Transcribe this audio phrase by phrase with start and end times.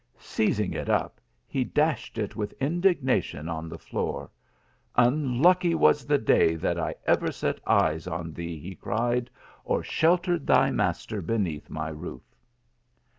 [0.17, 4.31] Seizing it up he dashed it with indigna tion on the floor."
[4.95, 9.29] Unlucky was the day that I ever set eyes on thee," he cried,
[9.63, 12.23] "or sheltered thy rnaste beneath my roof."